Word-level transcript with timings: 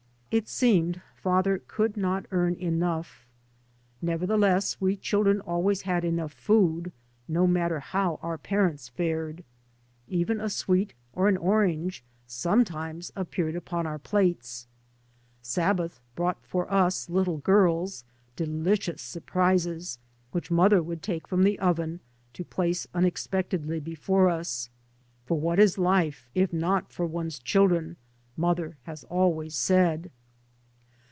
It 0.33 0.47
seemed 0.47 1.01
father 1.13 1.61
could 1.67 1.97
not 1.97 2.25
earn 2.31 2.55
enough. 2.55 3.27
Nevertheless 4.01 4.79
we 4.79 4.95
children 4.95 5.41
always 5.41 5.81
had 5.81 6.05
enough 6.05 6.31
food, 6.31 6.93
no 7.27 7.45
matter 7.45 7.81
how 7.81 8.17
our 8.23 8.37
parents 8.37 8.87
fared. 8.87 9.43
Even 10.07 10.39
a 10.39 10.49
sweet 10.49 10.93
or 11.11 11.27
an 11.27 11.35
orange 11.35 12.01
sometimes 12.27 13.11
appeared 13.13 13.57
upon 13.57 13.85
our 13.85 13.99
plates; 13.99 14.67
Sabbath 15.41 15.99
brought 16.15 16.41
for 16.45 16.71
us 16.71 17.09
little 17.09 17.39
girls 17.39 18.05
delicious 18.37 19.01
surprises 19.01 19.99
which 20.31 20.49
mother 20.49 20.81
would 20.81 21.01
take 21.03 21.27
from 21.27 21.43
the 21.43 21.59
oven, 21.59 21.99
to 22.31 22.45
place 22.45 22.87
unexpectedly 22.93 23.81
before 23.81 24.29
us." 24.29 24.69
For 25.25 25.37
what 25.37 25.59
is 25.59 25.77
life 25.77 26.29
if 26.33 26.53
not 26.53 26.89
for 26.89 27.05
one's 27.05 27.37
children?" 27.37 27.97
mother 28.37 28.77
has 28.83 29.03
always 29.03 29.55
said. 29.57 30.09